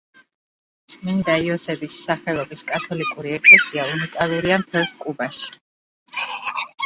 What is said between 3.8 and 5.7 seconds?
უნიკალურია მთელს კუბაში.